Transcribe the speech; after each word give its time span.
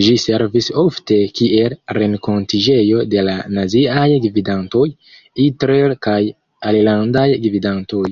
Ĝi 0.00 0.10
servis 0.24 0.68
ofte 0.82 1.16
kiel 1.40 1.74
renkontiĝejo 1.98 3.00
de 3.16 3.26
la 3.30 3.34
naziaj 3.56 4.06
gvidantoj, 4.28 4.86
Hitler 5.42 5.98
kaj 6.08 6.20
alilandaj 6.70 7.28
gvidantoj. 7.50 8.08